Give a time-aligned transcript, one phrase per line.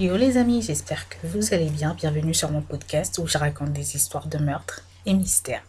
[0.00, 1.92] Yo les amis, j'espère que vous allez bien.
[1.92, 5.62] Bienvenue sur mon podcast où je raconte des histoires de meurtres et mystères.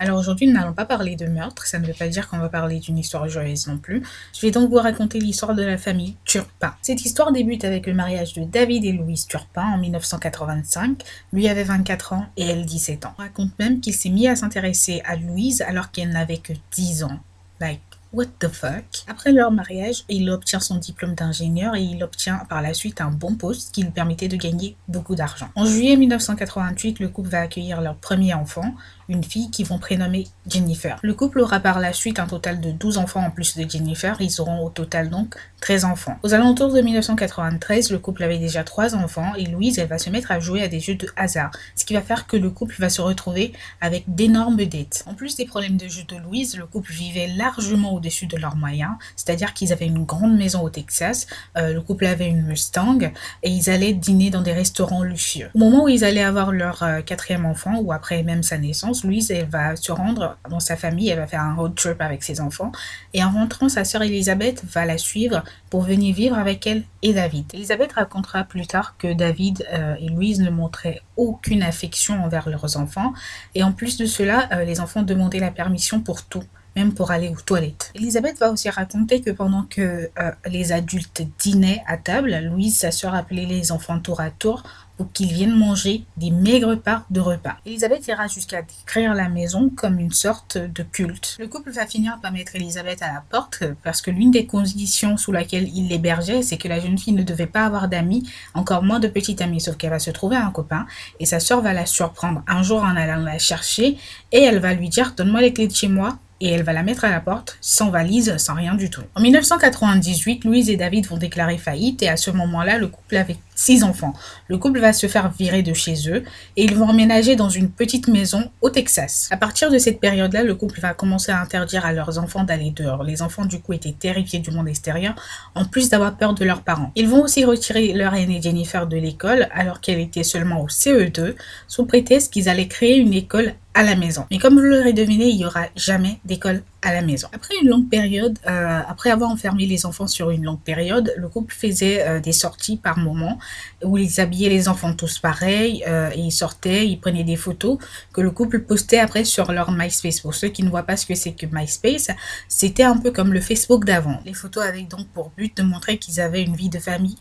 [0.00, 2.48] Alors aujourd'hui, nous n'allons pas parler de meurtre, ça ne veut pas dire qu'on va
[2.48, 4.02] parler d'une histoire joyeuse non plus.
[4.34, 6.74] Je vais donc vous raconter l'histoire de la famille Turpin.
[6.82, 11.04] Cette histoire débute avec le mariage de David et Louise Turpin en 1985.
[11.32, 13.14] Lui avait 24 ans et elle 17 ans.
[13.16, 17.04] On raconte même qu'il s'est mis à s'intéresser à Louise alors qu'elle n'avait que 10
[17.04, 17.20] ans.
[17.60, 17.80] Like,
[18.12, 19.04] What the fuck?
[19.06, 23.12] Après leur mariage, il obtient son diplôme d'ingénieur et il obtient par la suite un
[23.12, 25.48] bon poste qui lui permettait de gagner beaucoup d'argent.
[25.54, 28.74] En juillet 1988, le couple va accueillir leur premier enfant,
[29.10, 30.98] une fille qu'ils vont prénommer Jennifer.
[31.02, 34.16] Le couple aura par la suite un total de 12 enfants en plus de Jennifer.
[34.20, 36.16] Ils auront au total donc 13 enfants.
[36.22, 40.10] Aux alentours de 1993, le couple avait déjà 3 enfants et Louise, elle va se
[40.10, 42.76] mettre à jouer à des jeux de hasard, ce qui va faire que le couple
[42.78, 45.04] va se retrouver avec d'énormes dettes.
[45.06, 48.56] En plus des problèmes de jeu de Louise, le couple vivait largement au-dessus de leurs
[48.56, 51.26] moyens, c'est-à-dire qu'ils avaient une grande maison au Texas,
[51.58, 52.98] euh, le couple avait une Mustang
[53.42, 55.50] et ils allaient dîner dans des restaurants luxueux.
[55.54, 58.99] Au moment où ils allaient avoir leur euh, quatrième enfant ou après même sa naissance,
[59.04, 62.40] Louise, va se rendre dans sa famille, elle va faire un road trip avec ses
[62.40, 62.72] enfants.
[63.14, 67.12] Et en rentrant, sa sœur Elisabeth va la suivre pour venir vivre avec elle et
[67.12, 67.46] David.
[67.54, 72.76] Elisabeth racontera plus tard que David euh, et Louise ne montraient aucune affection envers leurs
[72.76, 73.12] enfants.
[73.54, 76.44] Et en plus de cela, euh, les enfants demandaient la permission pour tout
[76.88, 77.92] pour aller aux toilettes.
[77.94, 82.90] Elisabeth va aussi raconter que pendant que euh, les adultes dînaient à table, Louise, sa
[82.90, 84.62] sœur, appelait les enfants tour à tour
[85.00, 87.56] pour qu'ils viennent manger des maigres parts de repas.
[87.64, 91.38] Elisabeth ira jusqu'à décrire la maison comme une sorte de culte.
[91.40, 95.16] Le couple va finir par mettre Elisabeth à la porte parce que l'une des conditions
[95.16, 98.82] sous laquelle il l'hébergeait, c'est que la jeune fille ne devait pas avoir d'amis, encore
[98.82, 100.84] moins de petite amie, sauf qu'elle va se trouver un copain
[101.18, 103.96] et sa soeur va la surprendre un jour en allant la chercher
[104.32, 106.82] et elle va lui dire donne-moi les clés de chez moi et elle va la
[106.82, 109.02] mettre à la porte, sans valise, sans rien du tout.
[109.14, 113.36] En 1998, Louise et David vont déclarer faillite et à ce moment-là, le couple avait
[113.54, 114.14] six enfants.
[114.48, 116.24] Le couple va se faire virer de chez eux
[116.56, 119.28] et ils vont emménager dans une petite maison au Texas.
[119.30, 122.70] À partir de cette période-là, le couple va commencer à interdire à leurs enfants d'aller
[122.70, 123.04] dehors.
[123.04, 125.14] Les enfants, du coup, étaient terrifiés du monde extérieur,
[125.54, 126.90] en plus d'avoir peur de leurs parents.
[126.96, 131.34] Ils vont aussi retirer leur aînée Jennifer de l'école alors qu'elle était seulement au CE2,
[131.68, 134.26] sous prétexte qu'ils allaient créer une école la maison.
[134.30, 137.28] Mais comme vous l'aurez deviné, il n'y aura jamais d'école à la maison.
[137.32, 141.28] Après une longue période, euh, après avoir enfermé les enfants sur une longue période, le
[141.28, 143.38] couple faisait euh, des sorties par moment
[143.84, 147.78] où ils habillaient les enfants tous pareils euh, et ils sortaient, ils prenaient des photos
[148.12, 150.20] que le couple postait après sur leur MySpace.
[150.20, 152.08] Pour ceux qui ne voient pas ce que c'est que MySpace,
[152.48, 154.20] c'était un peu comme le Facebook d'avant.
[154.24, 157.18] Les photos avaient donc pour but de montrer qu'ils avaient une vie de famille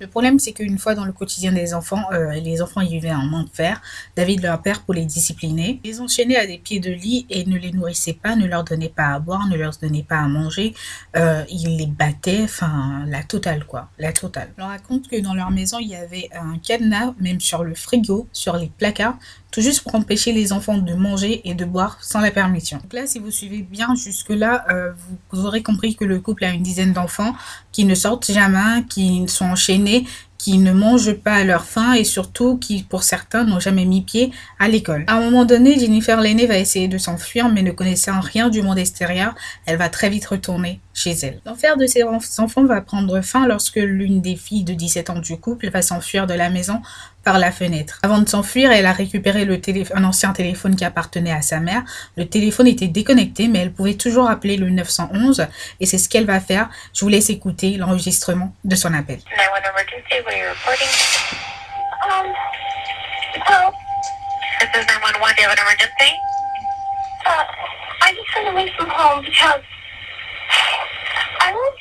[0.00, 3.12] Le problème, c'est qu'une fois dans le quotidien des enfants, euh, les enfants y vivaient
[3.12, 3.80] en enfer.
[4.16, 5.80] David leur père pour les discipliner.
[5.84, 8.88] Ils enchaînaient à des pieds de lit et ne les nourrissaient pas, ne leur donnaient
[8.88, 10.74] pas à boire, ne leur donnaient pas à manger.
[11.16, 13.90] Euh, ils les battaient, enfin, la totale, quoi.
[13.98, 14.52] La totale.
[14.58, 18.26] On raconte que dans leur maison, il y avait un cadenas, même sur le frigo,
[18.32, 19.18] sur les placards,
[19.52, 22.78] tout juste pour empêcher les enfants de manger et de boire sans la permission.
[22.78, 24.92] Donc là, si vous suivez bien jusque-là, euh,
[25.30, 27.34] vous, aurez compris que le couple a une dizaine d'enfants
[27.70, 30.06] qui ne sortent jamais, qui sont enchaînés,
[30.38, 34.00] qui ne mangent pas à leur faim et surtout qui, pour certains, n'ont jamais mis
[34.00, 35.04] pied à l'école.
[35.06, 38.62] À un moment donné, Jennifer l'aînée va essayer de s'enfuir, mais ne connaissant rien du
[38.62, 39.34] monde extérieur,
[39.66, 41.40] elle va très vite retourner chez elle.
[41.46, 45.36] L'enfer de ses enfants va prendre fin lorsque l'une des filles de 17 ans du
[45.38, 46.82] couple va s'enfuir de la maison
[47.24, 47.98] par la fenêtre.
[48.02, 49.60] Avant de s'enfuir, elle a récupéré le
[49.94, 51.82] un ancien téléphone qui appartenait à sa mère.
[52.16, 55.46] Le téléphone était déconnecté, mais elle pouvait toujours appeler le 911
[55.80, 56.68] et c'est ce qu'elle va faire.
[56.94, 59.20] Je vous laisse écouter l'enregistrement de son appel.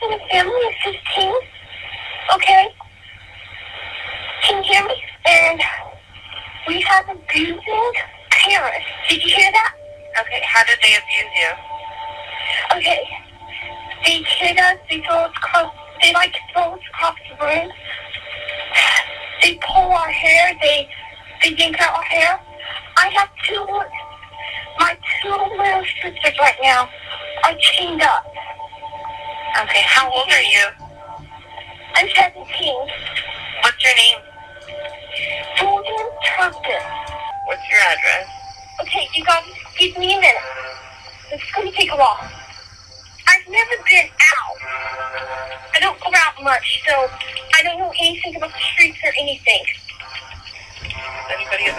[0.03, 1.33] In a family of 15,
[2.35, 2.67] okay?
[4.43, 4.95] Can you hear me?
[5.27, 5.61] And
[6.67, 7.93] we have abusing
[8.31, 8.87] parents.
[9.09, 9.73] Did you hear that?
[10.21, 11.71] Okay, how did they abuse you?
[12.77, 13.07] Okay.
[14.05, 17.71] They hit us, they throw us across, they like throw us across the room.
[19.43, 20.89] They pull our hair, they,
[21.43, 22.39] they yank out our hair.
[22.97, 23.65] I have two,
[24.79, 26.89] my two little sisters right now
[27.43, 28.25] are chained up.
[29.59, 30.65] Okay, how old are you?
[31.95, 32.39] I'm 17.
[33.61, 34.19] What's your name?
[35.57, 36.83] Jordan Turpin.
[37.45, 38.27] What's your address?
[38.79, 39.43] Okay, you guys,
[39.77, 40.41] give me a minute.
[41.31, 42.17] It's gonna take a while.
[43.27, 44.57] I've never been out.
[45.75, 47.09] I don't go out much, so
[47.53, 49.65] I don't know anything about the streets or anything.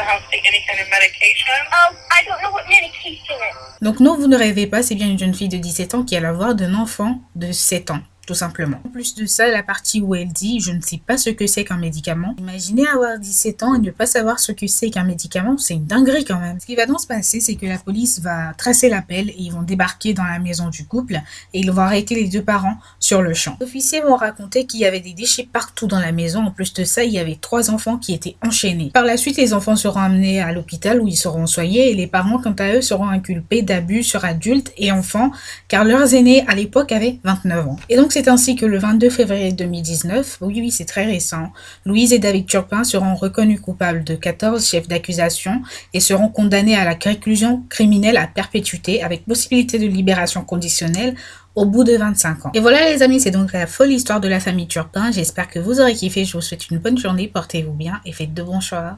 [0.02, 1.54] Anybody at the house take any kind of medication?
[1.72, 3.78] Um, I don't know what medication is.
[3.80, 6.16] Donc non, vous ne rêvez pas, c'est bien une jeune fille de 17 ans qui
[6.16, 8.00] a la voix d'un enfant de 7 ans.
[8.26, 8.78] Tout simplement.
[8.86, 11.48] En plus de ça, la partie où elle dit je ne sais pas ce que
[11.48, 12.36] c'est qu'un médicament.
[12.38, 15.86] Imaginez avoir 17 ans et ne pas savoir ce que c'est qu'un médicament, c'est une
[15.86, 16.60] dinguerie quand même.
[16.60, 19.50] Ce qui va donc se passer, c'est que la police va tracer l'appel et ils
[19.50, 21.14] vont débarquer dans la maison du couple
[21.52, 23.56] et ils vont arrêter les deux parents sur le champ.
[23.60, 26.44] Les officiers vont raconter qu'il y avait des déchets partout dans la maison.
[26.44, 28.90] En plus de ça, il y avait trois enfants qui étaient enchaînés.
[28.94, 32.06] Par la suite, les enfants seront amenés à l'hôpital où ils seront soignés et les
[32.06, 35.32] parents, quant à eux, seront inculpés d'abus sur adultes et enfants
[35.66, 37.76] car leurs aînés à l'époque avaient 29 ans.
[37.88, 41.50] Et c'est ainsi que le 22 février 2019, oui oui c'est très récent,
[41.86, 45.62] Louise et David Turpin seront reconnus coupables de 14 chefs d'accusation
[45.94, 51.14] et seront condamnés à la réclusion criminelle à perpétuité avec possibilité de libération conditionnelle
[51.54, 52.50] au bout de 25 ans.
[52.54, 55.10] Et voilà les amis, c'est donc la folle histoire de la famille Turpin.
[55.10, 56.24] J'espère que vous aurez kiffé.
[56.24, 58.96] Je vous souhaite une bonne journée, portez-vous bien et faites de bons choix.